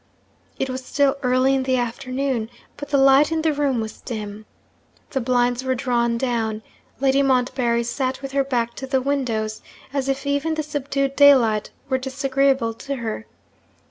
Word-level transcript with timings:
It 0.57 0.67
was 0.67 0.83
still 0.83 1.15
early 1.21 1.53
in 1.53 1.61
the 1.61 1.77
afternoon, 1.77 2.49
but 2.75 2.89
the 2.89 2.97
light 2.97 3.31
in 3.31 3.43
the 3.43 3.53
room 3.53 3.79
was 3.79 4.01
dim. 4.01 4.47
The 5.11 5.21
blinds 5.21 5.63
were 5.63 5.75
drawn 5.75 6.17
down. 6.17 6.63
Lady 6.99 7.21
Montbarry 7.21 7.83
sat 7.83 8.19
with 8.19 8.31
her 8.31 8.43
back 8.43 8.73
to 8.77 8.87
the 8.87 8.99
windows, 8.99 9.61
as 9.93 10.09
if 10.09 10.25
even 10.25 10.55
the 10.55 10.63
subdued 10.63 11.15
daylight 11.15 11.69
were 11.87 11.99
disagreeable 11.99 12.73
to 12.73 12.95
her. 12.95 13.27